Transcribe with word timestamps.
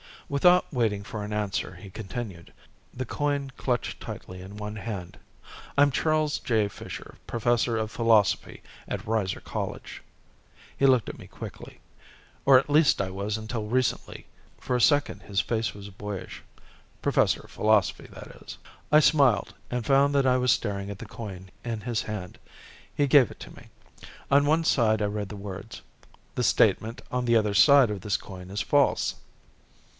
Without 0.27 0.65
waiting 0.73 1.03
for 1.03 1.23
an 1.23 1.33
answer, 1.33 1.75
he 1.75 1.91
continued, 1.91 2.53
the 2.93 3.05
coin 3.05 3.51
clutched 3.57 3.99
tightly 4.01 4.41
in 4.41 4.55
one 4.55 4.77
hand. 4.77 5.19
"I'm 5.77 5.91
Charles 5.91 6.39
J. 6.39 6.69
Fisher, 6.69 7.17
professor 7.27 7.77
of 7.77 7.91
Philosophy 7.91 8.63
at 8.87 9.05
Reiser 9.05 9.43
College." 9.43 10.01
He 10.75 10.87
looked 10.87 11.09
at 11.09 11.19
me 11.19 11.27
quickly. 11.27 11.81
"Or 12.45 12.57
at 12.57 12.69
least 12.69 12.99
I 12.99 13.11
was 13.11 13.37
until 13.37 13.65
recently." 13.67 14.25
For 14.57 14.75
a 14.75 14.81
second 14.81 15.23
his 15.23 15.41
face 15.41 15.73
was 15.75 15.89
boyish. 15.89 16.41
"Professor 17.01 17.41
of 17.41 17.51
Philosophy, 17.51 18.07
that 18.11 18.27
is." 18.41 18.57
I 18.89 19.01
smiled 19.01 19.53
and 19.69 19.85
found 19.85 20.15
that 20.15 20.25
I 20.25 20.37
was 20.37 20.51
staring 20.51 20.89
at 20.89 20.97
the 20.97 21.05
coin 21.05 21.51
in 21.63 21.81
his 21.81 22.01
hand. 22.03 22.39
He 22.95 23.05
gave 23.05 23.29
it 23.29 23.39
to 23.41 23.51
me. 23.55 23.67
On 24.31 24.45
one 24.45 24.63
side 24.63 25.01
I 25.01 25.05
read 25.05 25.29
the 25.29 25.35
words: 25.35 25.81
THE 26.35 26.41
STATEMENT 26.43 27.01
ON 27.11 27.25
THE 27.25 27.35
OTHER 27.35 27.53
SIDE 27.53 27.91
OF 27.91 28.01
THIS 28.01 28.17
COIN 28.17 28.49
IS 28.49 28.61
FALSE. 28.61 29.15